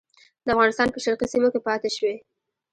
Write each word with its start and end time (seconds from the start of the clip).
د 0.45 0.47
افغانستان 0.55 0.87
په 0.91 0.99
شرقي 1.05 1.27
سیمو 1.33 1.49
کې 1.53 1.59
پاته 1.67 1.89
شوي. 1.95 2.15